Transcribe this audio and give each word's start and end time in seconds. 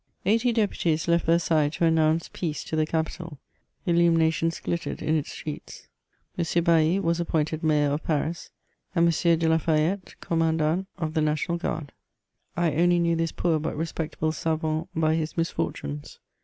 Eighty 0.25 0.51
deputies 0.51 1.07
left 1.07 1.27
Versailles 1.27 1.69
to 1.69 1.85
announce 1.85 2.27
peace 2.33 2.63
to 2.63 2.75
the 2.75 2.87
capital— 2.87 3.37
illuminations 3.85 4.59
glittered 4.59 4.99
in 4.99 5.13
its 5.15 5.31
streets. 5.31 5.89
M. 6.39 6.63
Bailly 6.63 6.99
was 6.99 7.19
appointed 7.19 7.63
Mayor 7.63 7.91
of 7.91 8.03
Paris, 8.03 8.49
and 8.95 9.05
M. 9.05 9.37
de 9.37 9.47
la 9.47 9.59
Fayette 9.59 10.15
commandant 10.19 10.87
of 10.97 11.13
the 11.13 11.21
National 11.21 11.59
Guard; 11.59 11.91
I 12.57 12.73
only 12.73 12.97
knew 12.97 13.15
this 13.15 13.31
poor 13.31 13.59
but 13.59 13.77
respectable 13.77 14.31
savant 14.31 14.89
by 14.95 15.13
his 15.13 15.37
misfortunes. 15.37 16.17